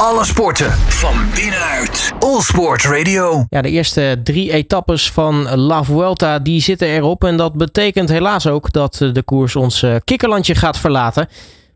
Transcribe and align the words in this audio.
Alle 0.00 0.24
sporten 0.24 0.72
van 0.72 1.14
binnenuit. 1.34 2.12
All 2.18 2.40
Sport 2.40 2.84
Radio. 2.84 3.46
Ja, 3.50 3.62
de 3.62 3.70
eerste 3.70 4.20
drie 4.24 4.52
etappes 4.52 5.10
van 5.10 5.56
La 5.56 5.84
Vuelta 5.84 6.38
die 6.38 6.60
zitten 6.60 6.88
erop. 6.88 7.24
En 7.24 7.36
dat 7.36 7.52
betekent 7.52 8.08
helaas 8.08 8.46
ook 8.46 8.72
dat 8.72 8.94
de 9.12 9.22
koers 9.24 9.56
ons 9.56 9.82
uh, 9.82 9.94
kikkerlandje 10.04 10.54
gaat 10.54 10.78
verlaten. 10.78 11.28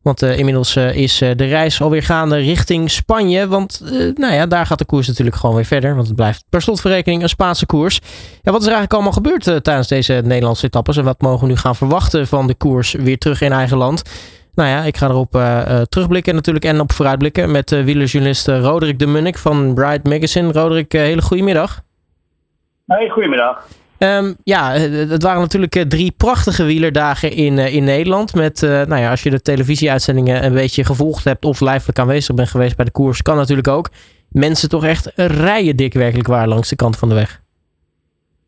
Want 0.03 0.23
uh, 0.23 0.39
inmiddels 0.39 0.77
is 0.77 1.19
de 1.19 1.45
reis 1.45 1.83
alweer 1.83 2.03
gaande 2.03 2.37
richting 2.37 2.91
Spanje. 2.91 3.49
Want 3.49 3.81
nou 4.15 4.35
ja, 4.35 4.47
daar 4.47 4.67
gaat 4.67 4.79
de 4.79 4.85
koers 4.85 5.07
natuurlijk 5.07 5.37
gewoon 5.37 5.55
weer 5.55 5.65
verder. 5.65 5.95
Want 5.95 6.07
het 6.07 6.17
blijft 6.17 6.45
per 6.49 6.63
slotverrekening 6.63 7.23
een 7.23 7.29
Spaanse 7.29 7.67
koers. 7.67 8.01
Ja, 8.43 8.53
wat 8.53 8.61
is 8.61 8.67
er 8.67 8.73
eigenlijk 8.73 8.93
allemaal 8.93 9.13
gebeurd 9.13 9.65
tijdens 9.65 9.89
deze 9.89 10.21
Nederlandse 10.25 10.67
etappes? 10.67 10.97
En 10.97 11.05
wat 11.05 11.21
mogen 11.21 11.41
we 11.41 11.47
nu 11.47 11.57
gaan 11.57 11.77
verwachten 11.77 12.27
van 12.27 12.47
de 12.47 12.55
koers 12.55 12.93
weer 12.93 13.19
terug 13.19 13.41
in 13.41 13.53
eigen 13.53 13.77
land? 13.77 14.03
Nou 14.55 14.69
ja, 14.69 14.83
ik 14.83 14.97
ga 14.97 15.09
erop 15.09 15.31
terugblikken 15.89 16.35
natuurlijk 16.35 16.65
en 16.65 16.81
op 16.81 16.93
vooruitblikken 16.93 17.51
met 17.51 17.73
uh, 17.73 17.85
wielerjournalist 17.85 18.49
Roderick 18.49 18.99
de 18.99 19.07
Munnik 19.07 19.39
van 19.39 19.75
Bright 19.75 20.05
Magazine. 20.05 20.53
Roderick, 20.53 20.93
hele 20.93 21.23
goede 21.23 21.43
middag. 21.43 21.81
Hey, 22.87 23.09
goedemiddag. 23.09 23.67
Um, 23.99 24.37
ja, 24.45 24.71
het 24.73 25.23
waren 25.23 25.41
natuurlijk 25.41 25.85
drie 25.89 26.15
prachtige 26.17 26.65
wielerdagen 26.65 27.33
in, 27.33 27.59
in 27.59 27.85
Nederland. 27.85 28.35
Met, 28.35 28.61
nou 28.61 28.97
ja, 28.97 29.11
als 29.11 29.23
je 29.23 29.31
de 29.31 29.43
televisieuitzendingen 29.43 30.45
een 30.45 30.53
beetje 30.53 30.85
gevolgd 30.85 31.25
hebt 31.25 31.45
of 31.45 31.61
lijfelijk 31.61 31.99
aanwezig 31.99 32.35
bent 32.35 32.49
geweest 32.49 32.77
bij 32.77 32.85
de 32.85 32.91
koers, 32.91 33.23
kan 33.23 33.37
natuurlijk 33.37 33.69
ook. 33.69 33.89
Mensen 34.29 34.69
toch 34.69 34.85
echt 34.85 35.13
rijen 35.17 35.77
dik 35.77 35.93
werkelijk 35.93 36.29
waar 36.29 36.49
langs 36.49 36.69
de 36.69 36.77
kant 36.77 36.99
van 36.99 37.09
de 37.09 37.15
weg. 37.15 37.41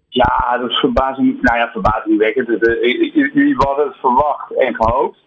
Ja, 0.08 0.58
dat 0.60 0.70
is 0.70 0.76
verbazing, 0.76 1.42
nou 1.42 1.58
ja, 1.58 1.70
verbazingwekkend. 1.72 2.48
Jullie 3.34 3.54
hadden 3.56 3.86
het 3.86 3.96
verwacht 3.96 4.58
en 4.58 4.74
gehoopt. 4.74 5.18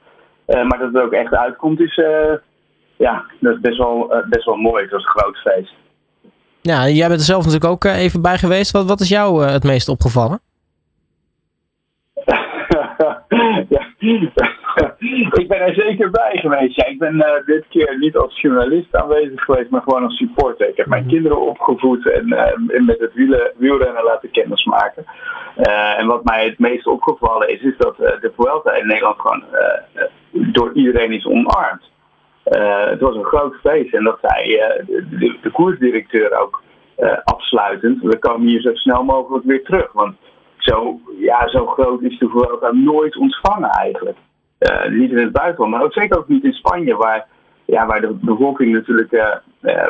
Uh, 0.48 0.64
maar 0.64 0.80
dat 0.80 0.94
het 0.94 1.04
ook 1.04 1.14
echt 1.14 1.34
uitkomt 1.34 1.80
is, 1.80 1.96
ja, 2.98 3.26
dat 3.40 3.54
is 3.56 3.60
best 3.62 3.78
wel, 3.78 4.24
best 4.30 4.46
wel 4.46 4.56
mooi. 4.56 4.84
Het 4.84 4.92
was 4.92 5.04
een 5.04 5.20
groot 5.20 5.38
feest. 5.38 5.74
Ja, 6.72 6.88
jij 6.88 7.08
bent 7.08 7.20
er 7.20 7.26
zelf 7.26 7.46
natuurlijk 7.46 7.72
ook 7.72 7.84
even 7.84 8.22
bij 8.22 8.38
geweest. 8.38 8.72
Wat, 8.72 8.86
wat 8.86 9.00
is 9.00 9.10
jou 9.10 9.44
uh, 9.44 9.52
het 9.52 9.64
meest 9.64 9.90
opgevallen? 9.90 10.40
ja, 13.76 13.88
ik 15.40 15.48
ben 15.48 15.60
er 15.60 15.74
zeker 15.74 16.10
bij 16.10 16.38
geweest. 16.38 16.76
Ja, 16.76 16.86
ik 16.86 17.00
ben 17.00 17.16
uh, 17.16 17.46
dit 17.46 17.66
keer 17.70 17.98
niet 18.00 18.18
als 18.18 18.42
journalist 18.42 18.96
aanwezig 18.96 19.44
geweest, 19.44 19.70
maar 19.70 19.82
gewoon 19.82 20.04
als 20.04 20.18
supporter. 20.18 20.70
Ik 20.70 20.78
heb 20.78 20.86
mijn 20.86 21.08
kinderen 21.08 21.42
opgevoed 21.42 22.10
en, 22.10 22.28
uh, 22.34 22.76
en 22.76 22.86
met 22.86 23.00
het 23.00 23.14
wielen, 23.14 23.52
wielrennen 23.58 24.04
laten 24.04 24.32
kennismaken. 24.32 25.06
en 25.98 26.08
wat 26.08 26.24
mij 26.24 26.46
het 26.46 26.60
meest 26.60 26.88
opgevallen 26.88 27.50
is, 27.50 27.62
is 27.62 27.78
dat 27.78 27.98
de 27.98 28.32
Vuelta 28.36 28.74
in 28.74 28.88
Nederland 28.88 29.20
gewoon 29.20 29.44
door 30.36 30.74
iedereen 30.74 31.12
is 31.12 31.26
omarmd. 31.26 31.92
Uh, 32.46 32.86
het 32.86 33.00
was 33.00 33.16
een 33.16 33.24
groot 33.24 33.56
feest 33.56 33.94
en 33.94 34.04
dat 34.04 34.18
zei 34.22 34.58
de, 34.86 35.38
de, 35.42 35.52
koersdirecteur 35.52 36.40
ook 36.40 36.62
uh, 36.98 37.18
afsluitend. 37.24 38.02
We 38.02 38.20
komen 38.20 38.48
hier 38.48 38.62
zo 38.62 38.74
snel 38.74 39.04
mogelijk 39.04 39.46
weer 39.46 39.64
terug. 39.64 39.92
Want 39.92 40.16
zo, 40.58 41.00
ja, 41.20 41.48
zo 41.48 41.66
groot 41.66 42.02
is 42.02 42.20
de 42.20 42.30
Vuelta 42.30 42.72
nooit 42.72 43.18
ontvangen 43.18 43.70
eigenlijk. 43.70 44.18
niet 44.90 45.12
in 45.12 45.18
het 45.18 45.32
buitenland, 45.32 45.72
maar 45.72 45.84
ook 45.84 45.94
zeker 45.94 46.18
ook 46.18 46.28
niet 46.28 46.44
in 46.44 46.54
Spanje, 46.54 46.96
waar, 46.96 47.28
ja, 47.66 47.86
waar 47.86 48.02
de 48.02 48.14
bevolking 48.14 48.74
natuurlijk 48.74 49.42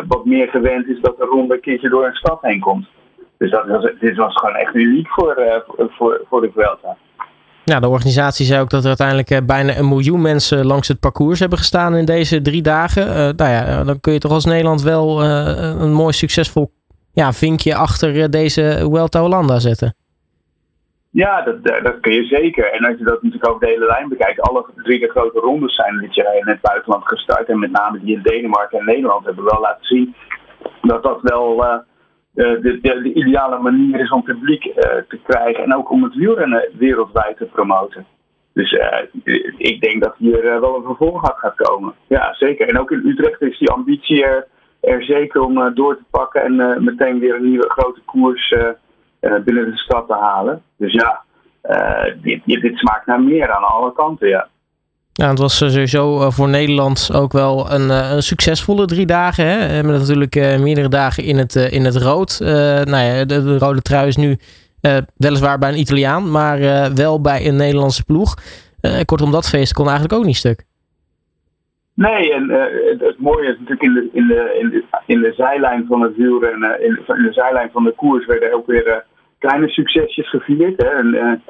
wat 0.07 0.25
meer 0.25 0.47
gewend 0.47 0.87
is 0.87 0.99
dat 1.01 1.19
er 1.19 1.27
rond 1.27 1.51
een 1.51 1.59
keertje 1.59 1.89
door 1.89 2.05
een 2.05 2.15
stad 2.15 2.41
heen 2.41 2.59
komt. 2.59 2.87
Dus 3.37 3.51
dat 3.51 3.67
was, 3.67 3.91
dit 3.99 4.15
was 4.15 4.35
gewoon 4.35 4.55
echt 4.55 4.75
uniek 4.75 5.09
voor, 5.09 5.63
voor, 5.77 6.21
voor 6.29 6.41
de 6.41 6.51
Vuelta. 6.51 6.97
Ja, 7.65 7.79
de 7.79 7.87
organisatie 7.87 8.45
zei 8.45 8.61
ook 8.61 8.69
dat 8.69 8.81
er 8.81 8.87
uiteindelijk 8.87 9.45
bijna 9.45 9.77
een 9.77 9.87
miljoen 9.87 10.21
mensen 10.21 10.65
langs 10.65 10.87
het 10.87 10.99
parcours 10.99 11.39
hebben 11.39 11.57
gestaan 11.57 11.95
in 11.95 12.05
deze 12.05 12.41
drie 12.41 12.61
dagen. 12.61 13.07
Uh, 13.07 13.13
nou 13.13 13.51
ja, 13.51 13.83
dan 13.83 13.99
kun 13.99 14.13
je 14.13 14.19
toch 14.19 14.31
als 14.31 14.45
Nederland 14.45 14.81
wel 14.81 15.23
een 15.23 15.93
mooi 15.93 16.13
succesvol 16.13 16.71
ja, 17.13 17.31
vinkje 17.31 17.75
achter 17.75 18.31
deze 18.31 18.77
Vuelta 18.79 19.19
Hollanda 19.19 19.59
zetten. 19.59 19.95
Ja, 21.09 21.41
dat, 21.41 21.83
dat 21.83 21.99
kun 21.99 22.13
je 22.13 22.25
zeker. 22.25 22.71
En 22.71 22.85
als 22.85 22.97
je 22.97 23.03
dat 23.03 23.23
natuurlijk 23.23 23.49
over 23.49 23.65
de 23.65 23.73
hele 23.73 23.85
lijn 23.85 24.09
bekijkt, 24.09 24.41
alle 24.41 24.65
drie 24.75 24.99
de 24.99 25.09
grote 25.09 25.39
rondes 25.39 25.75
zijn 25.75 25.99
dit 25.99 26.15
jaar 26.15 26.35
in 26.35 26.47
het 26.47 26.61
buitenland 26.61 27.07
gestart. 27.07 27.49
En 27.49 27.59
met 27.59 27.71
name 27.71 27.99
die 27.99 28.15
in 28.15 28.21
Denemarken 28.21 28.79
en 28.79 28.85
Nederland 28.85 29.25
hebben 29.25 29.43
wel 29.43 29.61
laten 29.61 29.85
zien 29.85 30.15
dat 30.81 31.03
dat 31.03 31.19
wel 31.21 31.63
de, 32.35 32.59
de, 32.61 32.79
de, 32.81 33.13
ideale 33.13 33.59
manier 33.59 33.99
is 33.99 34.09
om 34.09 34.23
publiek 34.23 34.65
uh, 34.65 34.73
te 35.07 35.19
krijgen. 35.23 35.63
En 35.63 35.75
ook 35.75 35.89
om 35.89 36.03
het 36.03 36.15
wielrennen 36.15 36.69
wereldwijd 36.77 37.37
te 37.37 37.45
promoten. 37.45 38.05
Dus 38.53 38.71
uh, 38.71 39.33
ik 39.57 39.81
denk 39.81 40.03
dat 40.03 40.15
hier 40.17 40.41
wel 40.41 40.75
een 40.75 40.83
vervolg 40.83 41.21
gaat 41.21 41.55
komen. 41.55 41.93
Ja, 42.07 42.33
zeker. 42.33 42.67
En 42.67 42.79
ook 42.79 42.91
in 42.91 43.07
Utrecht 43.07 43.41
is 43.41 43.57
die 43.57 43.69
ambitie 43.69 44.23
er, 44.23 44.47
er 44.81 45.03
zeker 45.03 45.41
om 45.41 45.73
door 45.73 45.97
te 45.97 46.03
pakken 46.09 46.41
en 46.41 46.83
meteen 46.83 47.19
weer 47.19 47.35
een 47.35 47.49
nieuwe 47.49 47.69
grote 47.69 48.01
koers 48.05 48.55
binnen 49.19 49.71
de 49.71 49.77
stad 49.77 50.07
te 50.07 50.13
halen. 50.13 50.61
Dus 50.77 50.93
ja, 50.93 51.23
dit, 52.21 52.41
dit 52.45 52.77
smaakt 52.77 53.05
naar 53.05 53.21
meer 53.21 53.51
aan 53.51 53.63
alle 53.63 53.93
kanten, 53.93 54.27
ja. 54.27 54.47
Ja, 55.17 55.29
het 55.29 55.39
was 55.39 55.57
sowieso 55.57 56.29
voor 56.29 56.49
Nederland 56.49 57.09
ook 57.13 57.31
wel 57.31 57.71
een, 57.71 57.89
een 57.89 58.23
succesvolle 58.23 58.85
drie 58.85 59.05
dagen. 59.05 59.45
Hè? 59.45 59.83
Met 59.83 59.99
natuurlijk 59.99 60.35
meerdere 60.35 60.89
dagen 60.89 61.23
in 61.23 61.37
het, 61.37 61.55
in 61.55 61.85
het 61.85 61.95
rood. 61.95 62.37
nou 62.39 62.97
ja, 62.97 63.25
de, 63.25 63.43
de, 63.43 63.57
rode 63.57 63.81
trui 63.81 64.07
is 64.07 64.15
nu 64.15 64.37
weliswaar 65.17 65.59
bij 65.59 65.69
een 65.69 65.79
Italiaan, 65.79 66.31
maar 66.31 66.59
wel 66.95 67.21
bij 67.21 67.47
een 67.47 67.55
Nederlandse 67.55 68.03
ploeg. 68.03 68.35
kortom, 69.05 69.31
dat 69.31 69.49
feest 69.49 69.73
kon 69.73 69.85
eigenlijk 69.85 70.13
ook 70.19 70.25
niet 70.25 70.35
stuk. 70.35 70.65
Nee, 71.95 72.33
en 72.33 72.49
het, 72.49 73.01
het, 73.01 73.19
mooie 73.19 73.47
is 73.47 73.57
natuurlijk 73.59 73.81
in 73.81 73.93
de, 73.93 74.09
in 74.13 74.27
de, 74.27 74.93
in 75.05 75.21
de, 75.21 75.33
zijlijn 75.33 75.85
van 75.87 76.01
het 76.01 76.15
wielrennen, 76.15 76.83
in, 76.83 76.99
in 77.07 77.23
de 77.23 77.33
zijlijn 77.33 77.69
van 77.71 77.83
de 77.83 77.91
koers 77.91 78.25
werden 78.25 78.53
ook 78.53 78.67
weer 78.67 79.05
kleine 79.39 79.69
succesjes 79.69 80.29
gevierd. 80.29 80.81
Hè? 80.81 80.87
En, 80.87 81.41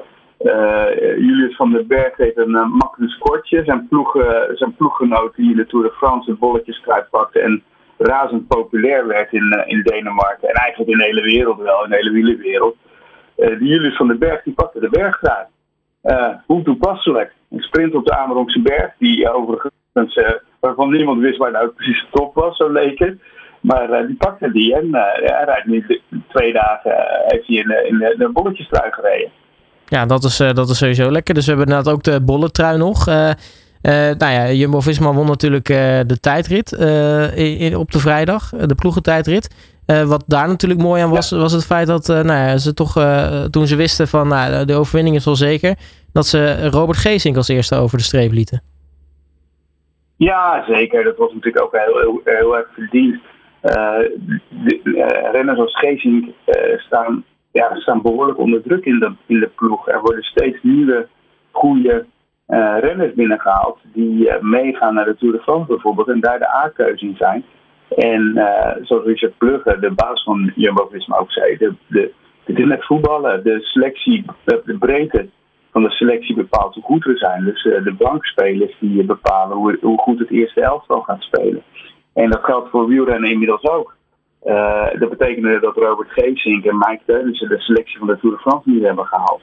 Julius 1.18 1.56
van 1.56 1.72
den 1.72 1.86
Berg 1.86 2.16
deed 2.16 2.36
een 2.36 2.50
uh, 2.50 2.66
makkelijk 2.66 3.16
kortje. 3.18 3.64
Zijn, 3.64 3.88
ploeg, 3.88 4.16
uh, 4.16 4.42
zijn 4.54 4.74
ploeggenoot 4.74 5.34
die 5.34 5.50
in 5.50 5.56
de 5.56 5.66
Tour 5.66 5.84
de 5.84 5.92
France 5.92 6.30
het 6.30 6.38
bolletjestruit 6.38 7.10
pakte 7.10 7.40
en 7.40 7.62
razend 7.98 8.46
populair 8.46 9.06
werd 9.06 9.32
in, 9.32 9.64
in 9.66 9.82
Denemarken. 9.82 10.48
En 10.48 10.54
eigenlijk 10.54 10.90
in 10.90 10.98
de 10.98 11.04
hele 11.04 11.22
wereld 11.22 11.58
wel, 11.58 11.84
in 11.84 11.90
de 11.90 11.96
hele 11.96 12.10
wielerwereld. 12.10 12.76
die 13.36 13.68
Julius 13.68 13.96
van 13.96 14.08
den 14.08 14.18
Berg 14.18 14.42
die 14.42 14.54
pakte 14.54 14.80
de 14.80 14.88
bergtrui. 14.88 15.46
hoe 16.46 16.62
toepasselijk. 16.62 17.32
Een 17.50 17.60
sprint 17.60 17.94
op 17.94 18.06
de 18.06 18.16
Amerongse 18.16 18.60
berg, 18.60 18.92
die 18.98 19.30
overigens, 19.32 20.20
waarvan 20.60 20.90
niemand 20.90 21.20
wist 21.20 21.36
waar 21.36 21.50
nou 21.50 21.68
precies 21.68 22.00
de 22.00 22.06
top 22.10 22.34
was, 22.34 22.56
zo 22.56 22.72
leek 22.72 22.98
het. 22.98 23.18
Maar 23.60 24.06
die 24.06 24.16
pakte 24.16 24.52
die 24.52 24.74
en 24.74 24.94
hij 24.94 25.44
rijdt 25.44 25.66
nu 25.66 25.86
twee 26.28 26.52
dagen, 26.52 26.94
heeft 27.26 27.46
hij 27.46 27.56
in, 27.56 27.86
in 27.86 27.98
de, 27.98 28.14
de 28.18 28.28
bolletjestrui 28.28 28.92
gereden. 28.92 29.30
Ja, 29.88 30.06
dat 30.06 30.24
is, 30.24 30.40
uh, 30.40 30.52
dat 30.52 30.68
is 30.68 30.78
sowieso 30.78 31.10
lekker. 31.10 31.34
Dus 31.34 31.44
we 31.44 31.50
hebben 31.50 31.68
inderdaad 31.68 31.94
ook 31.94 32.02
de 32.02 32.20
bolletrui 32.20 32.78
nog. 32.78 33.08
Uh, 33.08 33.14
uh, 33.16 33.92
nou 33.92 34.32
ja, 34.32 34.50
Jumbo-Visma 34.50 35.12
won 35.12 35.26
natuurlijk 35.26 35.66
de 36.06 36.18
tijdrit 36.20 36.72
in, 37.34 37.76
op 37.76 37.90
de 37.90 37.98
vrijdag. 37.98 38.48
De 38.48 38.74
ploegentijdrit. 38.74 39.74
wat 40.06 40.24
daar 40.26 40.48
natuurlijk 40.48 40.80
mooi 40.80 41.02
aan 41.02 41.10
was, 41.10 41.28
ja. 41.28 41.36
was 41.36 41.52
het 41.52 41.66
feit 41.66 41.86
dat 41.86 42.06
nou 42.06 42.26
ja, 42.26 42.56
ze 42.56 42.74
toch, 42.74 42.92
toen 43.50 43.66
ze 43.66 43.76
wisten 43.76 44.08
van 44.08 44.28
nou, 44.28 44.64
de 44.64 44.74
overwinning 44.74 45.16
is 45.16 45.24
wel 45.24 45.36
zeker, 45.36 45.74
dat 46.12 46.26
ze 46.26 46.68
Robert 46.68 46.98
Geesink 46.98 47.36
als 47.36 47.48
eerste 47.48 47.76
over 47.76 47.98
de 47.98 48.04
streep 48.04 48.32
lieten. 48.32 48.62
Ja, 50.16 50.64
zeker. 50.68 51.04
Dat 51.04 51.16
was 51.16 51.32
natuurlijk 51.32 51.64
ook 51.64 51.76
heel, 51.76 51.98
heel, 51.98 52.20
heel 52.24 52.56
erg 52.56 52.68
verdiend. 52.74 53.20
de, 53.62 55.28
renners 55.32 55.58
als 55.58 55.78
Geesink 55.78 56.24
staan 56.78 57.24
ja, 57.56 57.74
staan 57.74 58.02
behoorlijk 58.02 58.38
onder 58.38 58.62
druk 58.62 58.84
in 58.84 58.98
de, 58.98 59.12
in 59.26 59.40
de 59.40 59.50
ploeg. 59.54 59.88
Er 59.88 60.00
worden 60.00 60.22
steeds 60.22 60.58
nieuwe, 60.62 61.08
goede 61.50 62.06
uh, 62.48 62.76
renners 62.80 63.14
binnengehaald 63.14 63.78
die 63.92 64.26
uh, 64.26 64.40
meegaan 64.40 64.94
naar 64.94 65.04
de 65.04 65.16
Tour 65.16 65.34
de 65.34 65.42
France 65.42 65.66
bijvoorbeeld 65.66 66.08
en 66.08 66.20
daar 66.20 66.38
de 66.38 66.54
A-keuze 66.54 67.06
in 67.06 67.16
zijn. 67.16 67.44
En 67.88 68.32
uh, 68.34 68.70
zoals 68.82 69.04
Richard 69.04 69.38
Plugge, 69.38 69.78
de 69.80 69.92
baas 69.94 70.22
van 70.22 70.52
Jumbo-Visma 70.54 71.16
ook 71.16 71.32
zei, 71.32 71.56
de, 71.56 71.74
de, 71.86 72.12
het 72.44 72.58
net 72.58 72.84
voetballen. 72.84 73.44
De 73.44 73.60
selectie, 73.60 74.24
de 74.44 74.76
breedte 74.78 75.28
van 75.72 75.82
de 75.82 75.90
selectie 75.90 76.34
bepaalt 76.34 76.74
hoe 76.74 76.82
goed 76.82 77.04
we 77.04 77.16
zijn. 77.16 77.44
Dus 77.44 77.62
de 77.62 77.94
bankspelers 77.98 78.76
die 78.80 79.04
bepalen 79.04 79.56
hoe, 79.56 79.78
hoe 79.80 79.98
goed 79.98 80.18
het 80.18 80.30
eerste 80.30 80.60
elftal 80.60 81.00
gaat 81.00 81.22
spelen. 81.22 81.62
En 82.14 82.30
dat 82.30 82.44
geldt 82.44 82.70
voor 82.70 82.86
wielrennen 82.86 83.30
inmiddels 83.30 83.62
ook. 83.62 83.95
Uh, 84.46 84.86
dat 84.98 85.10
betekende 85.10 85.60
dat 85.60 85.76
Robert 85.76 86.10
Geesink 86.10 86.64
en 86.64 86.76
Mike 86.76 87.00
Teunissen 87.06 87.48
de 87.48 87.60
selectie 87.60 87.98
van 87.98 88.06
de 88.06 88.18
Tour 88.18 88.36
de 88.36 88.42
France 88.42 88.70
niet 88.70 88.82
hebben 88.82 89.06
gehaald. 89.06 89.42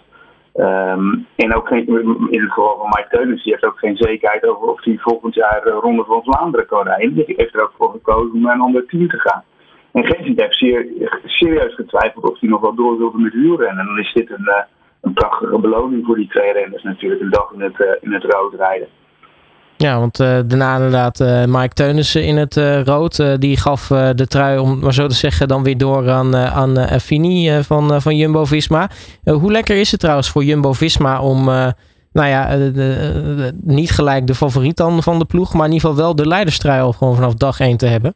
Um, 0.55 1.27
en 1.35 1.55
ook 1.55 1.67
geen, 1.67 1.87
in 2.29 2.41
het 2.41 2.51
geval 2.51 2.77
van 2.77 2.89
Mike 2.89 3.07
Teunissen, 3.09 3.43
die 3.43 3.51
heeft 3.51 3.65
ook 3.65 3.79
geen 3.79 3.97
zekerheid 3.97 4.45
over 4.45 4.67
of 4.67 4.83
hij 4.83 4.97
volgend 4.97 5.33
jaar 5.33 5.61
de 5.63 5.69
Ronde 5.69 6.03
van 6.03 6.23
Vlaanderen 6.23 6.65
kan 6.65 6.83
rijden. 6.83 7.13
Die 7.13 7.33
heeft 7.37 7.53
er 7.53 7.61
ook 7.61 7.73
voor 7.77 7.91
gekozen 7.91 8.33
om 8.33 8.41
naar 8.41 8.53
een 8.53 8.61
ander 8.61 8.85
team 8.85 9.07
te 9.07 9.19
gaan. 9.19 9.43
En 9.91 10.05
Geesink 10.05 10.39
heeft 10.39 10.57
zeer, 10.57 10.87
serieus 11.25 11.75
getwijfeld 11.75 12.29
of 12.29 12.39
hij 12.39 12.49
nog 12.49 12.61
wel 12.61 12.75
door 12.75 12.97
wilde 12.97 13.17
met 13.19 13.33
wielrennen. 13.33 13.79
En 13.79 13.85
dan 13.85 13.99
is 13.99 14.13
dit 14.13 14.29
een, 14.29 14.47
uh, 14.47 14.63
een 15.01 15.13
prachtige 15.13 15.59
beloning 15.59 16.05
voor 16.05 16.15
die 16.15 16.27
twee 16.27 16.51
renners 16.51 16.83
natuurlijk, 16.83 17.21
een 17.21 17.29
dag 17.29 17.51
in 17.53 17.61
het, 17.61 17.79
uh, 17.79 17.87
in 18.01 18.13
het 18.13 18.23
rood 18.23 18.53
rijden. 18.53 18.87
Ja, 19.83 19.99
want 19.99 20.17
daarna 20.17 20.75
inderdaad 20.75 21.19
Mike 21.47 21.73
Teunissen 21.73 22.23
in 22.23 22.37
het 22.37 22.55
rood. 22.85 23.41
die 23.41 23.57
gaf 23.57 23.87
de 23.87 24.27
trui, 24.27 24.57
om 24.57 24.79
maar 24.79 24.93
zo 24.93 25.07
te 25.07 25.15
zeggen, 25.15 25.47
dan 25.47 25.63
weer 25.63 25.77
door 25.77 26.09
aan, 26.09 26.35
aan 26.35 26.77
van, 27.63 28.01
van 28.01 28.15
Jumbo-Visma. 28.15 28.89
hoe 29.23 29.51
lekker 29.51 29.79
is 29.79 29.91
het 29.91 29.99
trouwens 29.99 30.31
voor 30.31 30.43
Jumbo-Visma 30.43 31.21
om 31.21 31.43
nou 32.13 32.27
ja, 32.27 32.57
niet 33.63 33.91
gelijk 33.91 34.27
de 34.27 34.35
favoriet 34.35 34.77
dan 34.77 35.03
van 35.03 35.19
de 35.19 35.25
ploeg, 35.25 35.53
maar 35.53 35.65
in 35.65 35.73
ieder 35.73 35.89
geval 35.89 36.03
wel 36.03 36.15
de 36.15 36.27
leiderstrui 36.27 36.81
al 36.81 36.93
gewoon 36.93 37.15
vanaf 37.15 37.33
dag 37.33 37.59
1 37.59 37.77
te 37.77 37.85
hebben? 37.85 38.13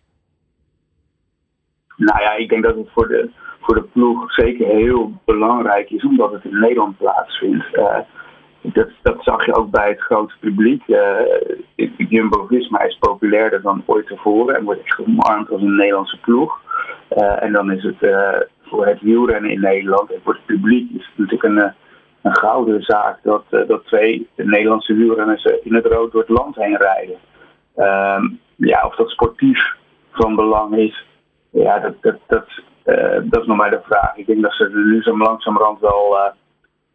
Nou 1.98 2.22
ja, 2.22 2.36
ik 2.36 2.50
denk 2.50 2.63
dat 2.63 2.75
het 2.75 2.90
voor 2.94 3.08
de, 3.08 3.30
voor 3.62 3.75
de 3.75 3.84
ploeg 3.84 4.34
zeker 4.34 4.68
heel 4.68 5.12
belangrijk 5.25 5.90
is, 5.90 6.06
omdat 6.06 6.31
het 6.31 6.44
in 6.44 6.60
Nederland 6.60 6.98
plaatsvindt. 6.98 7.66
Dat, 8.74 8.90
dat 9.02 9.24
zag 9.24 9.46
je 9.46 9.56
ook 9.56 9.69
bij 9.69 9.90
het 9.90 10.00
grote 10.00 10.34
publiek. 10.40 10.84
Uh, 10.88 11.19
Jumbo-Visma 11.98 12.81
is 12.81 12.98
populairder 13.00 13.62
dan 13.62 13.84
ooit 13.86 14.08
tevoren 14.08 14.56
en 14.56 14.64
wordt 14.64 14.84
echt 14.84 15.00
omarmd 15.00 15.50
als 15.50 15.62
een 15.62 15.75
Nederlandse 15.75 16.19
ploeg. 16.19 16.60
Uh, 17.18 17.44
en 17.44 17.52
dan 17.52 17.72
is 17.72 17.84
het 17.84 17.96
voor 18.62 18.86
het 18.86 19.02
wielrennen 19.02 19.52
in 19.52 19.60
Nederland 19.60 20.12
en 20.12 20.19
voor 20.24 20.34
het 20.34 20.46
publiek 20.46 20.90
is 20.92 21.06
het 21.06 21.18
natuurlijk 21.18 21.44
een, 21.44 21.74
een 22.22 22.38
gouden 22.38 22.81
zaak 22.81 23.19
dat, 23.24 23.44
dat 23.50 23.86
twee 23.86 24.28
Nederlandse 24.36 24.94
wielrenners 24.94 25.44
in 25.44 25.74
het 25.75 25.86
rood 25.86 26.12
door 26.12 26.22
het 26.22 26.38
land 26.38 26.56
heen 26.56 26.78
rijden. 26.78 27.18
Ehm, 27.75 28.28
ja, 28.56 28.86
of 28.86 28.96
dat 28.96 29.10
sportief 29.10 29.75
van 30.12 30.36
belang 30.36 30.75
is, 30.75 31.06
ja, 31.50 31.80
dat, 31.80 31.94
dat, 32.02 32.18
dat, 32.28 32.46
dat 33.24 33.42
is 33.42 33.48
nog 33.48 33.58
maar 33.58 33.70
de 33.70 33.81
vraag. 33.84 34.18
Ik 34.18 34.25
denk 34.25 34.42
dat 34.42 34.54
ze 34.54 34.63
er 34.63 34.86
nu 34.86 35.02
zo 35.02 35.18
langzamerhand 35.18 35.80
wel 35.80 36.18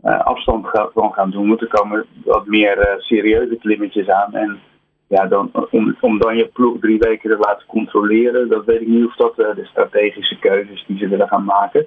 afstand 0.03 0.67
van 0.95 1.13
gaan 1.13 1.31
doen. 1.31 1.59
Er 1.59 1.69
komen 1.69 2.07
wat 2.25 2.47
meer 2.47 2.95
serieuze 2.99 3.57
klimmetjes 3.57 4.09
aan. 4.09 4.35
En 4.35 4.61
ja, 5.07 5.27
dan, 5.27 5.51
om, 6.01 6.19
dan 6.19 6.37
je 6.37 6.51
ploeg 6.53 6.79
drie 6.81 6.99
weken 6.99 7.31
te 7.31 7.37
laten 7.39 7.67
controleren, 7.67 8.49
dat 8.49 8.65
weet 8.65 8.81
ik 8.81 8.89
niet 8.89 9.07
of 9.07 9.17
dat 9.17 9.37
de 9.37 9.65
strategische 9.65 10.39
keuzes 10.39 10.85
die 10.87 10.99
ze 10.99 11.09
willen 11.09 11.29
gaan 11.29 11.45
maken. 11.45 11.87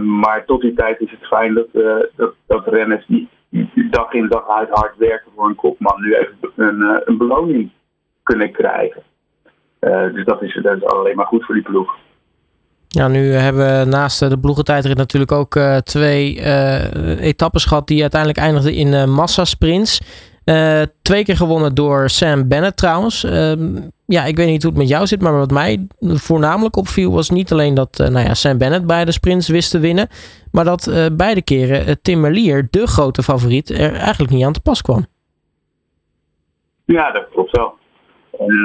maar 0.00 0.44
tot 0.46 0.60
die 0.60 0.74
tijd 0.74 1.00
is 1.00 1.10
het 1.10 1.26
fijn 1.26 1.54
dat, 1.54 1.66
dat, 2.46 2.66
renners 2.66 3.06
die 3.06 3.28
dag 3.90 4.12
in 4.12 4.28
dag 4.28 4.48
uit 4.48 4.68
hard 4.70 4.96
werken 4.96 5.32
voor 5.34 5.46
een 5.46 5.54
kopman 5.54 6.00
nu 6.00 6.14
even 6.14 6.36
een, 6.56 7.00
een 7.04 7.16
beloning 7.18 7.70
kunnen 8.22 8.52
krijgen. 8.52 9.02
Dus 10.14 10.24
dat 10.24 10.42
is, 10.42 10.58
dat 10.62 10.76
is 10.76 10.84
alleen 10.84 11.16
maar 11.16 11.26
goed 11.26 11.44
voor 11.44 11.54
die 11.54 11.64
ploeg. 11.64 11.96
Ja, 12.94 13.08
nu 13.08 13.32
hebben 13.32 13.78
we 13.78 13.84
naast 13.84 14.18
de 14.28 14.38
ploegentijdrit 14.38 14.96
natuurlijk 14.96 15.32
ook 15.32 15.54
uh, 15.54 15.76
twee 15.76 16.36
uh, 16.36 17.20
etappes 17.20 17.64
gehad 17.64 17.86
die 17.86 18.00
uiteindelijk 18.00 18.40
eindigden 18.40 18.74
in 18.74 18.86
uh, 18.86 19.04
massasprints. 19.04 20.00
twee 21.02 21.24
keer 21.24 21.36
gewonnen 21.36 21.74
door 21.74 22.10
Sam 22.10 22.48
Bennett 22.48 22.76
trouwens. 22.76 23.24
Ehm, 23.24 23.76
ja, 24.06 24.24
ik 24.24 24.36
weet 24.36 24.46
niet 24.46 24.62
hoe 24.62 24.70
het 24.70 24.80
met 24.80 24.88
jou 24.88 25.06
zit, 25.06 25.20
maar 25.20 25.38
wat 25.38 25.50
mij 25.50 25.86
voornamelijk 26.00 26.76
opviel 26.76 27.12
was 27.12 27.30
niet 27.30 27.52
alleen 27.52 27.74
dat 27.74 27.98
nou 27.98 28.26
ja, 28.26 28.34
Sam 28.34 28.58
Bennett 28.58 28.86
beide 28.86 29.12
sprints 29.12 29.48
wist 29.48 29.70
te 29.70 29.78
winnen, 29.78 30.08
maar 30.50 30.64
dat 30.64 30.90
beide 31.12 31.42
keren 31.42 32.02
Tim 32.02 32.20
Merlier, 32.20 32.68
de 32.70 32.86
grote 32.86 33.22
favoriet, 33.22 33.70
er 33.70 33.94
eigenlijk 33.94 34.32
niet 34.32 34.44
aan 34.44 34.52
te 34.52 34.60
pas 34.60 34.82
kwam. 34.82 35.06
Ja, 36.84 37.12
dat 37.12 37.28
klopt 37.30 37.56
wel. 37.56 37.74
En 38.38 38.62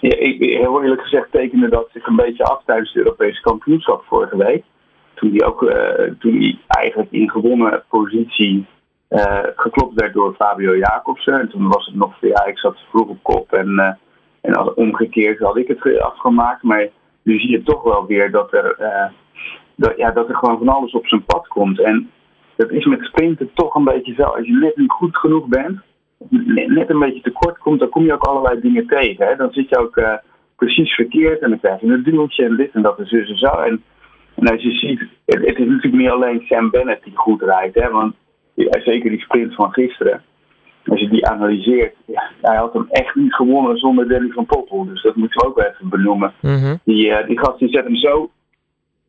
ja, 0.00 0.16
ik, 0.16 0.40
heel 0.40 0.82
eerlijk 0.82 1.02
gezegd 1.02 1.30
tekende 1.30 1.68
dat 1.68 1.88
zich 1.92 2.06
een 2.06 2.16
beetje 2.16 2.44
af 2.44 2.62
tijdens 2.64 2.92
het 2.92 3.04
Europese 3.04 3.40
kampioenschap 3.40 4.04
vorige 4.04 4.36
week. 4.36 4.64
Toen 5.14 5.30
hij 5.30 5.46
ook 5.46 5.62
uh, 5.62 6.10
toen 6.18 6.36
hij 6.40 6.58
eigenlijk 6.66 7.12
in 7.12 7.30
gewonnen 7.30 7.84
positie 7.88 8.66
uh, 9.10 9.42
geklopt 9.56 10.00
werd 10.00 10.12
door 10.12 10.34
Fabio 10.34 10.76
Jacobsen. 10.76 11.40
En 11.40 11.48
toen 11.48 11.68
was 11.68 11.86
het 11.86 11.94
nog, 11.94 12.14
ja, 12.20 12.44
ik 12.44 12.58
zat 12.58 12.78
vroeg 12.88 13.08
op 13.08 13.22
kop 13.22 13.52
en, 13.52 13.68
uh, 13.68 13.92
en 14.40 14.76
omgekeerd 14.76 15.38
had 15.38 15.56
ik 15.56 15.68
het 15.68 16.00
afgemaakt. 16.00 16.62
Maar 16.62 16.88
nu 17.22 17.38
zie 17.38 17.50
je 17.50 17.62
toch 17.62 17.82
wel 17.82 18.06
weer 18.06 18.30
dat 18.30 18.52
er, 18.52 18.76
dat, 19.74 19.96
ja, 19.96 20.10
dat 20.10 20.28
er 20.28 20.36
gewoon 20.36 20.58
van 20.58 20.68
alles 20.68 20.92
op 20.92 21.06
zijn 21.06 21.24
pad 21.24 21.48
komt. 21.48 21.80
En 21.80 22.10
dat 22.56 22.70
is 22.70 22.84
met 22.84 23.04
sprinten 23.04 23.50
toch 23.54 23.74
een 23.74 23.84
beetje 23.84 24.14
zo. 24.14 24.22
Als 24.22 24.46
je 24.46 24.52
net 24.52 24.76
niet 24.76 24.90
goed 24.90 25.16
genoeg 25.16 25.46
bent, 25.46 25.80
net 26.66 26.90
een 26.90 26.98
beetje 26.98 27.20
tekort 27.20 27.58
komt, 27.58 27.80
dan 27.80 27.88
kom 27.88 28.04
je 28.04 28.12
ook 28.12 28.26
allerlei 28.26 28.60
dingen 28.60 28.86
tegen. 28.86 29.26
Hè? 29.26 29.36
Dan 29.36 29.52
zit 29.52 29.68
je 29.68 29.78
ook 29.78 29.96
uh, 29.96 30.14
precies 30.56 30.94
verkeerd 30.94 31.40
en 31.40 31.50
dan 31.50 31.60
krijg 31.60 31.80
je 31.80 31.86
een 31.86 32.02
duwtje 32.02 32.44
en 32.44 32.56
dit 32.56 32.70
en 32.72 32.82
dat 32.82 32.98
en 32.98 33.06
zo 33.06 33.16
en 33.16 33.38
zo. 33.38 33.46
En, 33.46 33.82
en 34.34 34.48
als 34.48 34.62
je 34.62 34.70
ziet, 34.70 35.00
het, 35.00 35.46
het, 35.46 35.58
is 35.58 35.66
natuurlijk 35.66 36.02
niet 36.02 36.10
alleen 36.10 36.40
Sam 36.46 36.70
Bennett 36.70 37.04
die 37.04 37.16
goed 37.16 37.42
rijdt, 37.42 37.74
hè? 37.74 37.90
want 37.90 38.14
ja, 38.54 38.80
zeker 38.80 39.10
die 39.10 39.20
sprint 39.20 39.54
van 39.54 39.72
gisteren. 39.72 40.22
Als 40.86 41.00
je 41.00 41.08
die 41.08 41.26
analyseert, 41.26 41.94
ja, 42.06 42.30
hij 42.40 42.56
had 42.56 42.72
hem 42.72 42.86
echt 42.90 43.14
niet 43.14 43.34
gewonnen 43.34 43.76
zonder 43.76 44.08
Danny 44.08 44.30
van 44.30 44.46
Poppel. 44.46 44.84
Dus 44.84 45.02
dat 45.02 45.16
moeten 45.16 45.40
we 45.40 45.46
ook 45.46 45.56
wel 45.56 45.66
even 45.66 45.88
benoemen. 45.88 46.32
Mhm. 46.40 46.76
die, 46.84 47.06
uh, 47.06 47.26
die 47.26 47.38
gast 47.38 47.58
die 47.58 47.68
zet 47.68 47.84
hem 47.84 47.96
zo, 47.96 48.30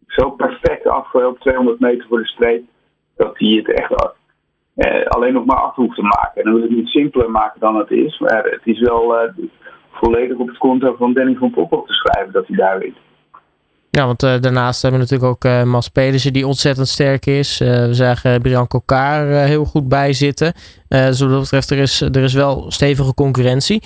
zo 0.07 0.31
perfect 0.31 0.88
af 0.88 1.13
op 1.13 1.39
200 1.39 1.80
meter 1.80 2.07
voor 2.07 2.18
de 2.18 2.27
streep. 2.27 2.63
Dat 3.15 3.39
hij 3.39 3.50
het 3.50 3.71
echt 3.71 3.92
eh, 3.92 4.10
alleen 5.07 5.33
nog 5.33 5.45
maar 5.45 5.57
af 5.57 5.75
te 5.75 6.01
maken. 6.01 6.35
En 6.35 6.44
dan 6.44 6.53
wil 6.53 6.63
ik 6.63 6.69
het 6.69 6.77
niet 6.77 6.88
simpeler 6.88 7.31
maken 7.31 7.59
dan 7.59 7.75
het 7.75 7.91
is, 7.91 8.19
maar 8.19 8.44
het 8.44 8.62
is 8.63 8.79
wel 8.79 9.15
uh, 9.15 9.29
volledig 9.91 10.38
op 10.38 10.47
het 10.47 10.57
konto 10.57 10.95
van 10.97 11.13
Danny 11.13 11.35
van 11.35 11.51
Poppel 11.51 11.83
te 11.83 11.94
schrijven 11.94 12.33
dat 12.33 12.47
hij 12.47 12.57
daar 12.57 12.79
wint. 12.79 12.97
Ja, 13.89 14.06
want 14.06 14.24
uh, 14.24 14.39
daarnaast 14.39 14.81
hebben 14.81 15.00
we 15.00 15.06
natuurlijk 15.06 15.35
ook 15.35 15.51
uh, 15.51 15.63
Mas 15.63 15.89
Pedersen 15.89 16.33
die 16.33 16.47
ontzettend 16.47 16.88
sterk 16.88 17.25
is. 17.25 17.57
We 17.57 17.89
zagen 17.91 18.41
Brian 18.41 18.68
Kokar 18.68 19.25
heel 19.27 19.65
goed 19.65 19.88
bij 19.88 20.13
zitten. 20.13 20.53
dus 20.88 21.19
wat 21.19 21.29
dat 21.29 21.39
betreft, 21.39 21.69
er 21.69 21.77
is, 21.77 22.01
er 22.01 22.24
is 22.24 22.33
wel 22.33 22.71
stevige 22.71 23.13
concurrentie. 23.13 23.83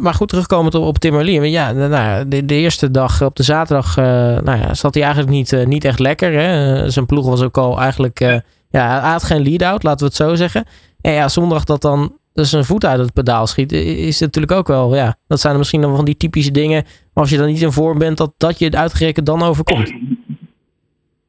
maar 0.00 0.14
goed, 0.14 0.28
terugkomend 0.28 0.74
op, 0.74 0.84
op 0.84 0.98
Timmerlier. 0.98 1.44
Ja, 1.44 1.72
nou, 1.72 2.28
de, 2.28 2.44
de, 2.44 2.54
eerste 2.54 2.90
dag 2.90 3.22
op 3.22 3.36
de 3.36 3.42
zaterdag 3.42 3.96
nou 3.96 4.58
ja, 4.58 4.74
zat 4.74 4.94
hij 4.94 5.02
eigenlijk 5.02 5.32
niet, 5.32 5.66
niet 5.66 5.84
echt 5.84 5.98
lekker. 5.98 6.32
Hè? 6.32 6.90
zijn 6.90 7.06
ploeg 7.06 7.26
was 7.26 7.42
ook 7.42 7.56
al 7.56 7.80
eigenlijk 7.80 8.42
ja, 8.78 9.00
hij 9.00 9.10
had 9.10 9.22
geen 9.22 9.42
lead-out, 9.42 9.82
laten 9.82 9.98
we 9.98 10.04
het 10.04 10.14
zo 10.14 10.34
zeggen. 10.34 10.64
En 11.00 11.12
ja, 11.12 11.28
zondag 11.28 11.64
dat 11.64 11.82
dan 11.82 12.18
dus 12.32 12.52
een 12.52 12.64
voet 12.64 12.84
uit 12.84 13.00
het 13.00 13.12
pedaal 13.12 13.46
schiet, 13.46 13.72
is 13.72 14.20
natuurlijk 14.20 14.52
ook 14.52 14.66
wel, 14.66 14.94
ja, 14.94 15.14
dat 15.26 15.40
zijn 15.40 15.56
misschien 15.56 15.80
dan 15.80 15.96
van 15.96 16.04
die 16.04 16.16
typische 16.16 16.50
dingen. 16.50 16.84
Als 17.12 17.30
je 17.30 17.36
dan 17.36 17.46
niet 17.46 17.62
in 17.62 17.72
vorm 17.72 17.98
bent, 17.98 18.18
dat, 18.18 18.32
dat 18.36 18.58
je 18.58 18.64
het 18.64 18.76
uitgerekend 18.76 19.26
dan 19.26 19.42
overkomt. 19.42 19.92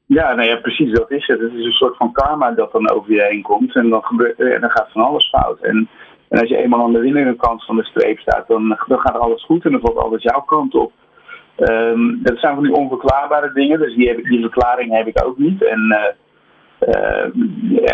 Ja, 0.05 0.33
nou 0.33 0.49
ja, 0.49 0.55
precies 0.55 0.93
dat 0.93 1.11
is 1.11 1.27
het. 1.27 1.39
Het 1.39 1.53
is 1.53 1.65
een 1.65 1.71
soort 1.71 1.97
van 1.97 2.11
karma 2.11 2.51
dat 2.51 2.71
dan 2.71 2.89
over 2.89 3.11
je 3.11 3.27
heen 3.29 3.41
komt. 3.41 3.75
En 3.75 3.89
dan, 3.89 4.03
gebeurt, 4.03 4.39
en 4.39 4.61
dan 4.61 4.69
gaat 4.69 4.91
van 4.91 5.03
alles 5.03 5.29
fout. 5.29 5.59
En, 5.61 5.89
en 6.29 6.39
als 6.39 6.49
je 6.49 6.57
eenmaal 6.57 6.83
aan 6.83 6.93
de 6.93 6.99
winnende 6.99 7.35
kant 7.35 7.65
van 7.65 7.75
de 7.75 7.83
streep 7.83 8.19
staat, 8.19 8.47
dan, 8.47 8.79
dan 8.87 8.99
gaat 8.99 9.19
alles 9.19 9.45
goed 9.45 9.65
en 9.65 9.71
dan 9.71 9.81
valt 9.81 9.97
alles 9.97 10.23
jouw 10.23 10.41
kant 10.41 10.75
op. 10.75 10.91
Um, 11.57 12.19
dat 12.23 12.39
zijn 12.39 12.55
van 12.55 12.63
die 12.63 12.75
onverklaarbare 12.75 13.51
dingen, 13.53 13.79
dus 13.79 13.95
die, 13.95 14.07
heb, 14.07 14.23
die 14.23 14.41
verklaring 14.41 14.91
heb 14.97 15.07
ik 15.07 15.25
ook 15.25 15.37
niet. 15.37 15.63
En 15.63 15.79
ja, 15.87 16.15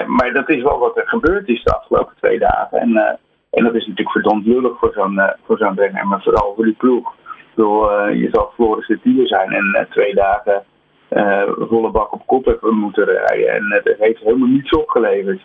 maar 0.08 0.34
dat 0.34 0.50
is 0.50 0.62
wel 0.62 0.80
wat 0.80 0.98
er 0.98 1.08
gebeurd 1.08 1.48
is 1.48 1.64
de 1.64 1.76
afgelopen 1.76 2.16
twee 2.18 2.40
dagen. 2.40 2.80
En, 2.80 2.90
uh, 2.90 3.10
en 3.50 3.64
dat 3.64 3.76
is 3.76 3.88
natuurlijk 3.88 4.12
verdomd 4.12 4.46
lullig 4.46 4.78
voor 4.80 4.92
zo'n 4.94 5.14
uh, 5.14 5.30
voor 5.46 5.58
zo'n 5.58 5.76
renner, 5.76 6.08
maar 6.08 6.22
vooral 6.22 6.54
voor 6.56 6.66
die 6.66 6.76
ploeg. 6.78 7.14
Bedoel, 7.56 8.08
je 8.08 8.30
zal 8.32 8.52
Floris 8.56 8.88
de 8.88 9.26
zijn 9.26 9.52
en 9.52 9.88
twee 9.90 10.16
dagen 10.16 10.64
volle 11.68 11.92
bak 11.92 12.14
op 12.14 12.28
kop 12.28 12.46
hebben 12.46 12.76
moeten 12.76 13.06
rijden. 13.06 13.50
En 13.50 13.82
het 13.84 13.96
heeft 14.00 14.22
helemaal 14.24 14.48
niets 14.48 14.70
opgeleverd. 14.70 15.42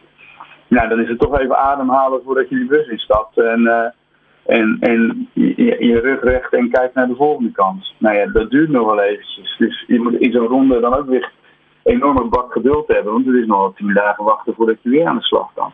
Nou, 0.68 0.88
dan 0.88 1.00
is 1.00 1.08
het 1.08 1.18
toch 1.18 1.38
even 1.38 1.58
ademhalen 1.58 2.22
voordat 2.24 2.48
je 2.48 2.56
die 2.56 2.66
bus 2.66 2.88
instapt. 2.88 3.38
En, 3.38 3.92
en, 4.46 4.76
en 4.80 5.28
je, 5.32 6.00
rug 6.00 6.22
recht 6.22 6.52
en 6.52 6.70
kijkt 6.70 6.94
naar 6.94 7.06
de 7.06 7.14
volgende 7.14 7.52
kans. 7.52 7.94
Nou 7.98 8.16
ja, 8.16 8.26
dat 8.26 8.50
duurt 8.50 8.70
nog 8.70 8.86
wel 8.86 9.00
eventjes. 9.00 9.56
Dus 9.58 9.84
je 9.86 10.00
moet 10.00 10.14
in 10.14 10.32
zo'n 10.32 10.46
ronde 10.46 10.80
dan 10.80 10.94
ook 10.94 11.06
weer 11.06 11.30
enorme 11.86 12.28
bak 12.28 12.52
geduld 12.52 12.88
hebben. 12.88 13.12
Want 13.12 13.26
het 13.26 13.34
is 13.34 13.46
nog 13.46 13.76
tien 13.76 13.94
dagen 13.94 14.24
wachten 14.24 14.54
voordat 14.54 14.76
je 14.82 14.90
weer 14.90 15.06
aan 15.06 15.16
de 15.16 15.22
slag 15.22 15.48
kan. 15.54 15.72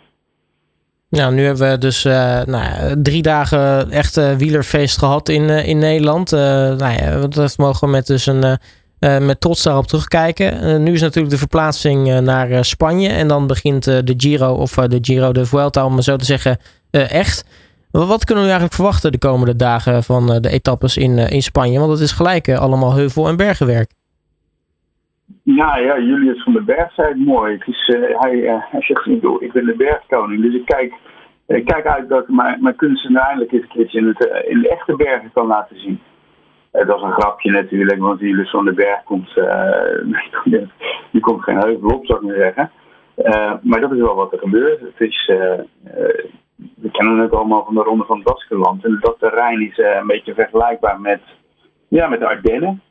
Ja, 1.09 1.31
nu 1.31 1.45
hebben 1.45 1.71
we 1.71 1.79
dus 1.79 2.05
uh, 2.05 2.43
nou, 2.43 3.03
drie 3.03 3.23
dagen 3.23 3.91
echt 3.91 4.17
uh, 4.17 4.35
wielerfeest 4.35 4.99
gehad 4.99 5.29
in, 5.29 5.43
uh, 5.43 5.69
in 5.69 5.79
Nederland. 5.79 6.31
nou 6.31 6.93
ja, 6.93 7.27
dat 7.27 7.59
mogen 7.59 7.87
we 7.87 7.93
met, 7.93 8.07
dus 8.07 8.27
een, 8.27 8.59
met 8.99 9.41
trots 9.41 9.63
daarop 9.63 9.87
terugkijken. 9.87 10.83
nu 10.83 10.93
is 10.93 11.01
natuurlijk 11.01 11.33
de 11.33 11.39
verplaatsing 11.39 12.21
naar 12.21 12.65
Spanje. 12.65 13.09
En 13.09 13.29
dan 13.29 13.47
begint 13.47 13.85
de 13.85 14.15
Giro, 14.17 14.53
of 14.55 14.73
de 14.75 14.99
Giro 15.01 15.33
de 15.33 15.47
Vuelta, 15.47 15.85
om 15.85 16.01
zo 16.01 16.17
te 16.17 16.25
zeggen, 16.25 16.59
echt. 16.91 17.45
Wat 17.91 18.25
kunnen 18.25 18.45
we 18.45 18.51
eigenlijk 18.51 18.75
verwachten 18.75 19.13
de 19.13 19.19
komende 19.19 19.57
dagen 19.57 20.03
van 20.03 20.27
de 20.41 20.49
etappes 20.49 20.97
in, 20.97 21.19
in 21.19 21.43
Spanje? 21.43 21.79
Want 21.79 21.91
het 21.91 22.01
is 22.01 22.13
gelijk 22.13 22.49
allemaal 22.49 22.95
heuvel- 22.95 23.29
en 23.29 23.37
bergenwerk. 23.37 23.91
Ja, 25.45 25.77
ja, 25.77 25.99
Julius 25.99 26.43
van 26.43 26.53
den 26.53 26.65
Berg 26.65 26.93
zei 26.93 27.09
het 27.09 27.27
mooi. 27.27 27.53
Het 27.53 27.67
is, 27.67 27.89
uh, 27.89 28.21
hij, 28.21 28.35
uh, 28.35 28.63
hij 28.71 28.83
zegt, 28.83 29.07
ik 29.07 29.53
ben 29.53 29.65
de 29.65 29.75
bergkoning. 29.77 30.43
Dus 30.43 30.55
ik 30.55 30.65
kijk, 30.65 30.95
ik 31.47 31.65
kijk 31.65 31.87
uit 31.87 32.09
dat 32.09 32.29
mijn, 32.29 32.63
mijn 32.63 32.77
kunsten 32.77 33.17
eindelijk 33.17 33.53
eens 33.53 33.63
een 33.63 33.69
keertje 33.69 33.99
in, 33.99 34.07
het, 34.07 34.27
uh, 34.27 34.51
in 34.51 34.61
de 34.61 34.69
echte 34.69 34.97
bergen 34.97 35.31
kan 35.33 35.47
laten 35.47 35.81
zien. 35.81 36.01
dat 36.71 36.97
is 36.97 37.03
een 37.03 37.13
grapje 37.13 37.51
natuurlijk, 37.51 38.01
want 38.01 38.21
Julius 38.21 38.51
van 38.51 38.65
den 38.65 38.75
Berg 38.75 39.03
komt, 39.03 39.35
die 41.13 41.21
komt 41.21 41.43
geen 41.43 41.59
heuvel 41.59 41.91
op, 41.91 42.07
zou 42.07 42.19
ik 42.19 42.27
maar 42.27 42.37
zeggen. 42.37 42.71
maar 43.63 43.81
dat 43.81 43.93
is 43.93 44.01
wel 44.01 44.15
wat 44.15 44.33
er 44.33 44.39
gebeurt. 44.39 44.81
Het 44.81 45.01
is, 45.09 45.31
kennen 46.93 47.19
het 47.19 47.33
allemaal 47.33 47.65
van 47.65 47.75
de 47.75 47.83
Ronde 47.83 48.05
van 48.05 48.23
Baskeland. 48.23 48.85
En 48.85 48.99
dat 49.01 49.17
terrein 49.19 49.61
is 49.61 49.79
een 49.79 50.07
beetje 50.07 50.35
vergelijkbaar 50.35 51.01
met, 51.01 51.21
ja, 51.89 52.09
met 52.09 52.21
de 52.21 52.29
Ardennen. 52.29 52.83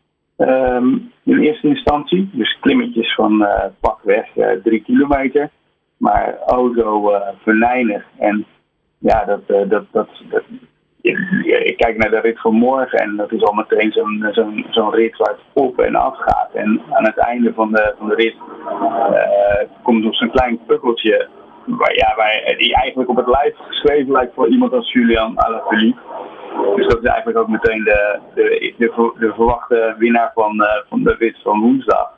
Ehm, 0.41 0.87
in 1.23 1.39
eerste 1.39 1.67
instantie. 1.67 2.29
Dus 2.33 2.59
klimmetjes 2.59 3.15
van 3.15 3.47
pakweg 3.79 4.27
drie 4.63 4.83
kilometer. 4.83 5.49
Maar 5.97 6.37
o 6.45 6.73
zo 6.73 7.11
venijnig. 7.43 8.03
En 8.17 8.45
ja, 8.97 9.25
dat, 9.25 9.47
dat, 9.69 9.85
dat, 9.91 10.07
dat 10.29 10.43
ik, 11.01 11.73
kijk 11.77 11.97
naar 11.97 12.09
de 12.09 12.19
rit 12.19 12.39
van 12.39 12.55
morgen 12.55 12.99
en 12.99 13.15
dat 13.15 13.31
is 13.31 13.43
al 13.43 13.53
meteen 13.53 13.91
zo'n 13.91 14.27
zo'n 14.31 14.65
zo'n 14.69 14.93
rit 14.93 15.17
waar 15.17 15.29
het 15.29 15.63
op 15.63 15.79
en 15.79 15.95
af 15.95 16.17
gaat. 16.17 16.49
En 16.53 16.81
aan 16.89 17.05
het 17.05 17.17
einde 17.17 17.53
van 17.53 17.71
de, 17.71 17.93
van 17.97 18.09
de 18.09 18.15
rit 18.15 18.35
uh, 18.65 19.69
komt 19.83 20.03
nog 20.03 20.15
zo'n 20.15 20.31
klein 20.31 20.59
pukkeltje 20.65 21.27
waar, 21.65 21.95
ja, 21.95 22.55
die 22.57 22.75
eigenlijk 22.75 23.09
op 23.09 23.15
het 23.15 23.27
lijf 23.27 23.55
geschreven 23.57 24.11
lijkt 24.11 24.33
voor 24.33 24.47
iemand 24.47 24.73
als 24.73 24.91
Julian 24.91 25.39
Alaphilippe. 25.39 26.01
Dus 26.75 26.87
dat 26.87 27.03
is 27.03 27.09
eigenlijk 27.09 27.37
ook 27.37 27.47
meteen 27.47 27.83
de, 27.83 28.19
de, 28.35 28.73
de, 28.77 29.13
de 29.19 29.33
verwachte 29.33 29.95
winnaar 29.97 30.31
van, 30.33 30.61
uh, 30.61 30.67
van 30.89 31.03
de 31.03 31.15
rit 31.19 31.37
van 31.43 31.59
woensdag. 31.59 32.09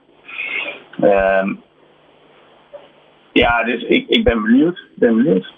Uh, 1.02 1.50
ja, 3.32 3.64
dus 3.64 3.84
ik, 3.84 4.08
ik 4.08 4.24
ben 4.24 4.42
benieuwd. 4.42 4.80
ben 4.96 5.16
benieuwd. 5.16 5.54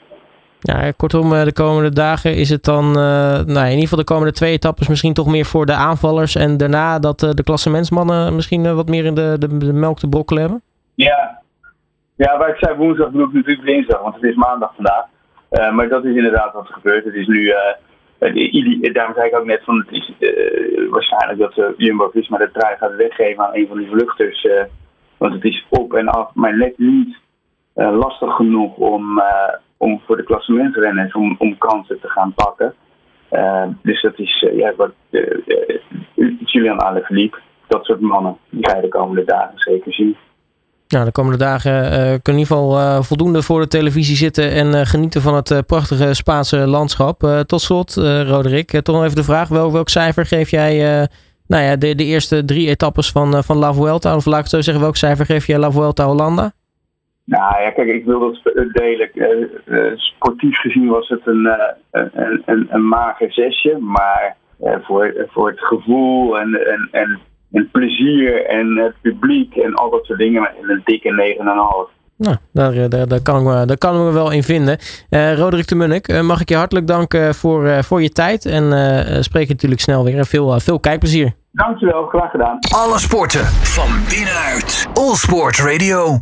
Ja, 0.60 0.92
kortom, 0.92 1.34
eh, 1.34 1.44
de 1.44 1.54
komende 1.54 1.94
dagen 1.94 2.36
is 2.36 2.50
het 2.50 2.64
dan, 2.64 2.88
uh, 2.88 2.94
nou, 2.94 3.66
in 3.66 3.70
ieder 3.70 3.82
geval 3.82 3.98
de 3.98 4.04
komende 4.04 4.32
twee 4.32 4.52
etappes 4.52 4.88
misschien 4.88 5.14
toch 5.14 5.28
meer 5.28 5.46
voor 5.46 5.66
de 5.66 5.74
aanvallers. 5.74 6.36
En 6.36 6.58
daarna 6.58 7.00
dat 7.00 7.24
uh, 7.24 7.30
de 7.30 7.44
klassementsmannen 7.44 8.36
misschien 8.36 8.76
wat 8.76 8.88
meer 8.88 9.06
in 9.06 9.16
de, 9.16 9.36
de, 9.40 9.58
de, 9.58 9.74
melk 9.74 10.00
te 10.00 10.10
brokkelen 10.10 10.42
hebben? 10.42 10.62
Ja. 10.96 11.42
ja, 12.16 12.38
waar 12.38 12.50
ik 12.50 12.58
zei 12.58 12.78
woensdag 12.78 13.12
bedoel 13.12 13.28
ik 13.28 13.34
natuurlijk 13.34 13.68
dinsdag, 13.68 14.02
want 14.02 14.16
het 14.16 14.24
is 14.24 14.36
maandag 14.36 14.74
vandaag. 14.76 15.06
maar 15.74 15.90
dat 15.90 16.06
is 16.06 16.16
inderdaad 16.16 16.54
wat 16.54 16.68
er 16.68 16.74
gebeurt. 16.74 17.06
Het 17.06 17.14
is 17.14 17.28
nu, 17.28 17.54
daarom 18.94 19.14
zei 19.16 19.28
ik 19.28 19.38
ook 19.38 19.46
net 19.46 19.64
van 19.64 19.78
het 19.78 19.92
is 19.92 20.14
waarschijnlijk 20.90 21.40
dat 21.40 21.74
Jumbo-Visma 21.78 22.38
de 22.38 22.52
trui 22.54 22.78
gaat 22.78 22.96
weggeven 22.96 23.46
aan 23.46 23.56
een 23.56 23.68
van 23.68 23.78
die 23.78 23.90
vluchters. 23.90 24.48
want 25.18 25.34
het 25.34 25.44
is 25.44 25.66
op 25.70 25.94
en 25.94 26.08
af, 26.08 26.34
maar 26.34 26.58
net 26.58 26.78
niet 26.78 27.18
lastig 27.74 28.36
genoeg 28.36 28.76
om 28.76 29.22
om 29.78 30.02
voor 30.06 30.18
de 30.18 30.24
klassementsrenners 30.24 31.14
om, 31.14 31.36
om 31.38 31.58
kansen 31.58 32.00
te 32.00 32.10
gaan 32.10 32.34
pakken. 32.34 32.74
Dus 33.82 34.02
dat 34.02 34.20
is 34.20 34.42
uh, 34.42 34.58
ja, 34.58 34.76
wat 34.76 34.92
uh, 35.10 35.42
Julian 36.46 36.82
Alaphilippe, 36.82 37.38
dat 37.68 37.86
soort 37.86 38.00
mannen, 38.00 38.38
die 38.50 38.70
ga 38.70 38.76
je 38.76 38.82
de 38.82 38.88
komende 38.88 39.24
dagen 39.24 39.60
zeker 39.60 39.94
zien. 39.94 40.18
Nou, 40.88 41.06
de 41.06 41.12
komende 41.12 41.38
dagen 41.38 41.72
kun 41.92 42.02
je 42.04 42.20
in 42.24 42.38
ieder 42.38 42.46
geval 42.46 43.04
voldoende 43.04 43.42
voor 43.42 43.60
de 43.60 43.68
televisie 43.68 44.16
zitten 44.16 44.52
en 44.52 44.86
genieten 44.86 45.22
van 45.22 45.36
het 45.36 45.64
prachtige 45.68 46.14
Spaanse 46.14 46.58
landschap. 46.58 47.44
tot 47.46 47.62
slot, 47.62 47.94
Roderick, 48.28 48.82
toch 48.82 48.96
nog 48.96 49.04
even 49.04 49.16
de 49.16 49.24
vraag: 49.24 49.48
wel, 49.48 49.72
welk 49.72 49.90
cijfer 49.90 50.26
geef 50.26 50.50
jij 50.50 51.08
nou 51.48 51.64
ja, 51.64 51.76
de, 51.76 51.96
de 51.96 52.04
eerste 52.04 52.46
drie 52.46 52.68
etappes 52.68 53.12
van, 53.12 53.44
van 53.44 53.58
La 53.58 53.74
Vuelta? 53.74 54.16
Of 54.16 54.26
laat 54.26 54.36
ik 54.36 54.44
het 54.44 54.54
zo 54.54 54.62
zeggen, 54.62 54.84
welk 54.84 54.96
cijfer 54.96 55.26
geef 55.26 55.48
je 55.48 55.60
La 55.60 55.72
Vuelta 55.72 56.06
Hollanda? 56.06 56.52
Nou 57.26 57.62
ja, 57.62 57.72
kijk, 57.72 57.88
ik 57.88 58.06
wil 58.06 58.20
dat 58.20 58.70
delen. 58.72 59.10
Uh, 59.66 59.92
sportief 59.96 60.58
gezien 60.60 60.88
was 60.88 61.08
het 61.08 61.22
een, 61.26 61.46
uh, 61.46 62.02
een, 62.14 62.42
een, 62.46 62.68
een, 62.70 62.88
mager 62.88 63.34
zesje. 63.34 63.78
Maar 63.80 64.36
voor, 64.60 65.28
voor 65.28 65.50
het 65.50 65.60
gevoel 65.60 66.40
en, 66.40 66.54
en, 66.54 66.88
en, 66.92 67.20
en 67.56 67.70
plezier 67.72 68.46
en 68.46 68.78
het 68.78 68.94
publiek 69.02 69.56
en 69.56 69.74
al 69.74 69.90
dat 69.90 70.06
soort 70.06 70.20
dingen 70.20 70.50
een 70.62 70.82
dikke 70.86 71.36
9,5. 71.90 71.94
Nou, 72.18 72.38
daar, 72.54 72.90
daar, 72.90 73.08
daar, 73.08 73.22
kan 73.22 73.38
ik 73.38 73.44
me, 73.44 73.66
daar 73.66 73.78
kan 73.78 73.96
ik 73.96 74.02
me 74.02 74.12
wel 74.12 74.32
in 74.32 74.44
vinden. 74.44 74.78
Uh, 75.10 75.38
Roderick 75.38 75.68
de 75.68 75.76
Munnik, 75.76 76.22
mag 76.22 76.42
ik 76.42 76.50
je 76.50 76.56
hartelijk 76.56 76.88
danken 76.88 77.36
voor, 77.36 77.66
uh, 77.66 77.82
voor 77.82 78.02
je 78.02 78.10
tijd. 78.10 78.46
En 78.46 78.64
uh, 78.64 79.22
spreek 79.22 79.48
je 79.48 79.54
natuurlijk 79.54 79.82
snel 79.82 80.04
weer. 80.04 80.18
En 80.18 80.26
veel, 80.26 80.60
veel 80.60 80.80
kijkplezier. 80.80 81.34
Dankjewel, 81.52 82.06
graag 82.06 82.32
gedaan. 82.32 82.58
Alle 82.76 83.00
sporten 83.00 83.46
van 83.46 83.90
binnenuit. 84.10 84.88
All 84.94 85.16
Sport 85.16 85.58
Radio. 85.58 86.14